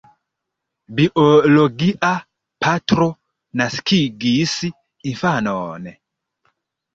[0.99, 2.13] Biologia
[2.65, 3.07] patro
[3.61, 4.57] naskigis
[5.13, 5.87] infanon.